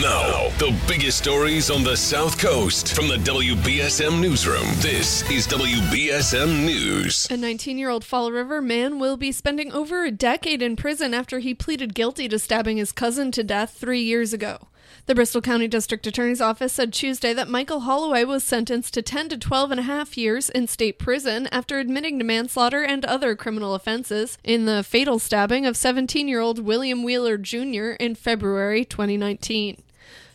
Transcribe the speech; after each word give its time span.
Now, 0.00 0.48
the 0.56 0.74
biggest 0.88 1.18
stories 1.18 1.70
on 1.70 1.84
the 1.84 1.98
South 1.98 2.38
Coast 2.38 2.96
from 2.96 3.08
the 3.08 3.16
WBSM 3.16 4.22
Newsroom. 4.22 4.64
This 4.76 5.28
is 5.30 5.46
WBSM 5.48 6.64
News. 6.64 7.26
A 7.30 7.36
19 7.36 7.76
year 7.76 7.90
old 7.90 8.02
Fall 8.02 8.32
River 8.32 8.62
man 8.62 8.98
will 8.98 9.18
be 9.18 9.32
spending 9.32 9.70
over 9.70 10.06
a 10.06 10.10
decade 10.10 10.62
in 10.62 10.76
prison 10.76 11.12
after 11.12 11.40
he 11.40 11.52
pleaded 11.52 11.94
guilty 11.94 12.26
to 12.28 12.38
stabbing 12.38 12.78
his 12.78 12.90
cousin 12.90 13.30
to 13.32 13.44
death 13.44 13.76
three 13.78 14.00
years 14.00 14.32
ago. 14.32 14.68
The 15.06 15.14
Bristol 15.14 15.40
County 15.40 15.66
District 15.66 16.06
Attorney's 16.06 16.40
Office 16.40 16.72
said 16.72 16.92
Tuesday 16.92 17.32
that 17.32 17.48
Michael 17.48 17.80
Holloway 17.80 18.24
was 18.24 18.44
sentenced 18.44 18.94
to 18.94 19.02
10 19.02 19.30
to 19.30 19.38
12 19.38 19.72
and 19.72 19.80
a 19.80 19.84
half 19.84 20.16
years 20.16 20.48
in 20.48 20.66
state 20.68 20.98
prison 20.98 21.48
after 21.48 21.78
admitting 21.78 22.18
to 22.18 22.24
manslaughter 22.24 22.82
and 22.82 23.04
other 23.04 23.34
criminal 23.34 23.74
offenses 23.74 24.38
in 24.44 24.64
the 24.64 24.82
fatal 24.82 25.18
stabbing 25.18 25.66
of 25.66 25.76
17 25.76 26.28
year 26.28 26.40
old 26.40 26.60
William 26.60 27.02
Wheeler 27.02 27.36
Jr. 27.36 27.96
in 27.98 28.14
February 28.14 28.84
2019. 28.84 29.82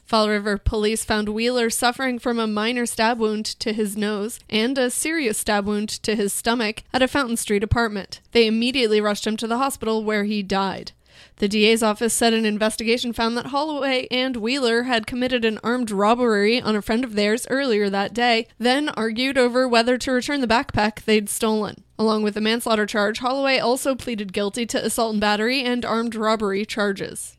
Fall 0.08 0.30
River 0.30 0.58
police 0.58 1.04
found 1.04 1.28
Wheeler 1.28 1.70
suffering 1.70 2.18
from 2.18 2.40
a 2.40 2.48
minor 2.48 2.86
stab 2.86 3.20
wound 3.20 3.46
to 3.46 3.74
his 3.74 3.98
nose 3.98 4.40
and 4.50 4.78
a 4.78 4.90
serious 4.90 5.38
stab 5.38 5.66
wound 5.66 5.90
to 5.90 6.16
his 6.16 6.32
stomach 6.32 6.84
at 6.94 7.02
a 7.02 7.10
Fountain 7.10 7.36
Street 7.36 7.62
apartment. 7.62 8.22
They 8.32 8.48
immediately 8.48 9.02
rushed 9.02 9.28
him 9.28 9.36
to 9.36 9.48
the 9.48 9.58
hospital 9.58 10.06
where 10.06 10.24
he 10.24 10.44
died. 10.44 10.94
The 11.38 11.48
DA's 11.48 11.84
office 11.84 12.14
said 12.14 12.34
an 12.34 12.46
investigation 12.46 13.14
found 13.14 13.38
that 13.38 13.48
Holloway 13.48 14.08
and 14.10 14.36
Wheeler 14.36 14.84
had 14.84 15.08
committed 15.08 15.46
an 15.46 15.60
armed 15.64 15.92
robbery 15.92 16.60
on 16.62 16.76
a 16.76 16.82
friend 16.82 17.04
of 17.04 17.14
theirs 17.16 17.48
earlier 17.50 17.90
that 17.90 18.14
day, 18.14 18.48
then 18.58 18.90
argued 18.90 19.38
over 19.38 19.68
whether 19.68 19.98
to 19.98 20.12
return 20.12 20.42
the 20.42 20.48
backpack 20.48 21.04
they'd 21.06 21.30
stolen. 21.30 21.84
Along 22.00 22.24
with 22.24 22.34
the 22.34 22.42
manslaughter 22.42 22.86
charge, 22.86 23.20
Holloway 23.20 23.60
also 23.60 23.96
pleaded 23.96 24.34
guilty 24.34 24.66
to 24.68 24.86
assault 24.86 25.14
and 25.14 25.22
battery 25.22 25.64
and 25.64 25.86
armed 25.86 26.16
robbery 26.16 26.66
charges. 26.66 27.37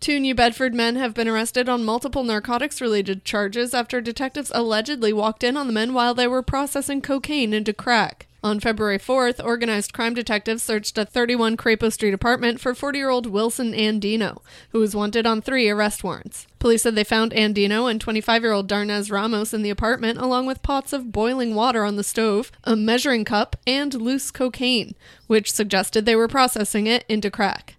Two 0.00 0.20
New 0.20 0.34
Bedford 0.34 0.74
men 0.74 0.94
have 0.94 1.12
been 1.12 1.26
arrested 1.26 1.68
on 1.68 1.84
multiple 1.84 2.22
narcotics 2.22 2.80
related 2.80 3.24
charges 3.24 3.74
after 3.74 4.00
detectives 4.00 4.52
allegedly 4.54 5.12
walked 5.12 5.42
in 5.42 5.56
on 5.56 5.66
the 5.66 5.72
men 5.72 5.92
while 5.92 6.14
they 6.14 6.28
were 6.28 6.40
processing 6.40 7.02
cocaine 7.02 7.52
into 7.52 7.72
crack. 7.72 8.28
On 8.44 8.60
February 8.60 9.00
4th, 9.00 9.44
organized 9.44 9.92
crime 9.92 10.14
detectives 10.14 10.62
searched 10.62 10.96
a 10.96 11.04
31 11.04 11.56
Crapo 11.56 11.92
Street 11.92 12.14
apartment 12.14 12.60
for 12.60 12.76
40 12.76 12.96
year 12.96 13.10
old 13.10 13.26
Wilson 13.26 13.72
Andino, 13.72 14.40
who 14.70 14.78
was 14.78 14.94
wanted 14.94 15.26
on 15.26 15.42
three 15.42 15.68
arrest 15.68 16.04
warrants. 16.04 16.46
Police 16.60 16.82
said 16.82 16.94
they 16.94 17.02
found 17.02 17.32
Andino 17.32 17.90
and 17.90 18.00
25 18.00 18.42
year 18.42 18.52
old 18.52 18.68
Darnez 18.68 19.10
Ramos 19.10 19.52
in 19.52 19.62
the 19.62 19.70
apartment, 19.70 20.20
along 20.20 20.46
with 20.46 20.62
pots 20.62 20.92
of 20.92 21.10
boiling 21.10 21.56
water 21.56 21.82
on 21.82 21.96
the 21.96 22.04
stove, 22.04 22.52
a 22.62 22.76
measuring 22.76 23.24
cup, 23.24 23.56
and 23.66 23.92
loose 23.94 24.30
cocaine, 24.30 24.94
which 25.26 25.52
suggested 25.52 26.06
they 26.06 26.16
were 26.16 26.28
processing 26.28 26.86
it 26.86 27.04
into 27.08 27.32
crack. 27.32 27.74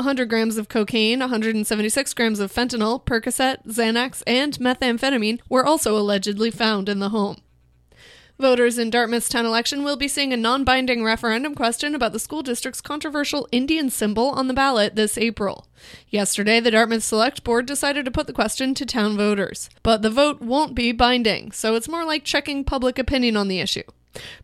100 0.00 0.28
grams 0.28 0.56
of 0.56 0.68
cocaine, 0.68 1.20
176 1.20 2.14
grams 2.14 2.40
of 2.40 2.52
fentanyl, 2.52 3.04
Percocet, 3.04 3.66
Xanax, 3.66 4.22
and 4.26 4.54
methamphetamine 4.58 5.40
were 5.48 5.64
also 5.64 5.96
allegedly 5.96 6.50
found 6.50 6.88
in 6.88 6.98
the 6.98 7.10
home. 7.10 7.36
Voters 8.38 8.78
in 8.78 8.88
Dartmouth's 8.88 9.28
town 9.28 9.44
election 9.44 9.84
will 9.84 9.96
be 9.96 10.08
seeing 10.08 10.32
a 10.32 10.36
non 10.36 10.64
binding 10.64 11.04
referendum 11.04 11.54
question 11.54 11.94
about 11.94 12.14
the 12.14 12.18
school 12.18 12.42
district's 12.42 12.80
controversial 12.80 13.46
Indian 13.52 13.90
symbol 13.90 14.30
on 14.30 14.48
the 14.48 14.54
ballot 14.54 14.96
this 14.96 15.18
April. 15.18 15.66
Yesterday, 16.08 16.58
the 16.58 16.70
Dartmouth 16.70 17.02
Select 17.02 17.44
Board 17.44 17.66
decided 17.66 18.06
to 18.06 18.10
put 18.10 18.26
the 18.26 18.32
question 18.32 18.74
to 18.74 18.86
town 18.86 19.18
voters. 19.18 19.68
But 19.82 20.00
the 20.00 20.08
vote 20.08 20.40
won't 20.40 20.74
be 20.74 20.92
binding, 20.92 21.52
so 21.52 21.74
it's 21.74 21.88
more 21.88 22.06
like 22.06 22.24
checking 22.24 22.64
public 22.64 22.98
opinion 22.98 23.36
on 23.36 23.48
the 23.48 23.60
issue. 23.60 23.82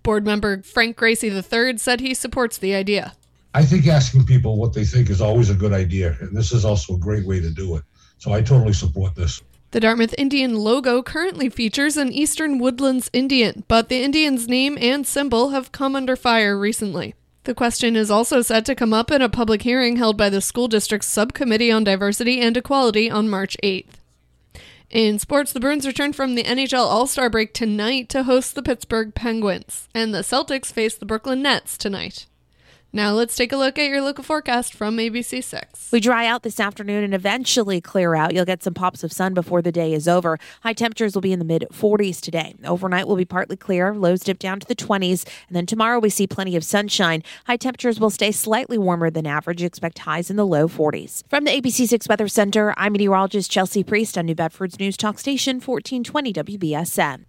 Board 0.03 0.27
member 0.27 0.62
Frank 0.62 0.97
Gracie 0.97 1.29
III 1.29 1.79
said 1.79 2.01
he 2.01 2.12
supports 2.12 2.59
the 2.59 2.75
idea. 2.75 3.15
I 3.57 3.65
think 3.65 3.87
asking 3.87 4.27
people 4.27 4.59
what 4.59 4.75
they 4.75 4.85
think 4.85 5.09
is 5.09 5.23
always 5.23 5.49
a 5.49 5.55
good 5.55 5.73
idea, 5.73 6.15
and 6.21 6.37
this 6.37 6.53
is 6.53 6.67
also 6.67 6.97
a 6.97 6.99
great 6.99 7.25
way 7.25 7.41
to 7.41 7.49
do 7.49 7.77
it. 7.77 7.85
So 8.19 8.31
I 8.31 8.43
totally 8.43 8.75
support 8.75 9.15
this. 9.15 9.43
The 9.71 9.81
Dartmouth 9.81 10.15
Indian 10.19 10.57
logo 10.57 11.03
currently 11.03 11.49
features 11.49 11.97
an 11.97 12.12
Eastern 12.12 12.59
Woodlands 12.59 13.09
Indian, 13.15 13.65
but 13.67 13.89
the 13.89 14.03
Indian's 14.03 14.47
name 14.47 14.77
and 14.79 15.07
symbol 15.07 15.51
have 15.51 15.73
come 15.73 15.97
under 15.97 16.16
fire 16.16 16.59
recently. 16.59 17.15
The 17.45 17.55
question 17.55 17.97
is 17.97 18.11
also 18.11 18.43
set 18.43 18.66
to 18.66 18.75
come 18.75 18.93
up 18.93 19.11
in 19.11 19.22
a 19.22 19.28
public 19.31 19.62
hearing 19.62 19.97
held 19.97 20.19
by 20.19 20.28
the 20.28 20.43
school 20.43 20.69
district's 20.69 21.09
Subcommittee 21.09 21.72
on 21.72 21.83
Diversity 21.83 22.43
and 22.43 22.59
Equality 22.59 23.11
on 23.11 23.31
March 23.31 23.56
8th. 23.62 24.00
In 24.91 25.19
sports, 25.19 25.55
the 25.55 25.61
Bruins 25.61 25.87
return 25.87 26.12
from 26.12 26.34
the 26.34 26.45
NHL 26.45 26.84
All 26.84 27.06
Star 27.06 27.31
break 27.31 27.55
tonight 27.55 28.11
to 28.11 28.25
host 28.25 28.55
the 28.55 28.62
Pittsburgh 28.62 29.15
Penguins, 29.15 29.89
and 29.95 30.12
the 30.12 30.19
Celtics 30.19 30.71
face 30.71 30.95
the 30.95 31.06
Brooklyn 31.06 31.41
Nets 31.41 31.78
tonight. 31.78 32.27
Now 32.97 33.12
let's 33.12 33.37
take 33.37 33.53
a 33.53 33.59
look 33.59 33.79
at 33.79 33.91
your 33.91 34.01
local 34.01 34.25
forecast 34.25 34.73
from 34.73 34.97
ABC6. 34.97 35.93
We 35.93 36.01
dry 36.01 36.25
out 36.25 36.45
this 36.45 36.59
afternoon 36.59 37.05
and 37.05 37.12
eventually 37.12 37.79
clear 37.79 38.15
out. 38.15 38.33
You'll 38.33 38.47
get 38.47 38.62
some 38.62 38.73
pops 38.73 39.05
of 39.05 39.12
sun 39.12 39.34
before 39.34 39.61
the 39.61 39.71
day 39.71 39.93
is 39.93 40.09
over. 40.09 40.39
High 40.62 40.73
temperatures 40.73 41.15
will 41.15 41.21
be 41.21 41.34
in 41.34 41.39
the 41.39 41.45
mid 41.45 41.67
40s 41.71 42.23
today. 42.23 42.55
Overnight 42.65 43.07
will 43.07 43.17
be 43.17 43.27
partly 43.27 43.55
clear, 43.55 43.95
lows 43.95 44.21
dip 44.21 44.39
down 44.39 44.61
to 44.61 44.67
the 44.67 44.75
20s, 44.75 45.29
and 45.47 45.55
then 45.55 45.67
tomorrow 45.67 45.99
we 45.99 46.09
see 46.09 46.27
plenty 46.27 46.57
of 46.57 46.65
sunshine. 46.65 47.23
High 47.47 47.59
temperatures 47.59 48.01
will 48.01 48.09
stay 48.09 48.33
slightly 48.33 48.79
warmer 48.79 49.11
than 49.11 49.27
average. 49.27 49.63
Expect 49.63 49.99
highs 49.99 50.31
in 50.31 50.37
the 50.37 50.47
low 50.47 50.67
40s. 50.67 51.23
From 51.28 51.45
the 51.45 51.51
ABC6 51.51 52.09
Weather 52.09 52.28
Center, 52.28 52.73
I'm 52.78 52.95
meteorologist 52.95 53.51
Chelsea 53.51 53.84
Priest 53.84 54.17
on 54.17 54.25
New 54.25 54.34
Bedford's 54.34 54.78
News 54.78 54.97
Talk 54.97 55.19
Station 55.19 55.57
1420 55.57 56.33
WBSM. 56.33 57.25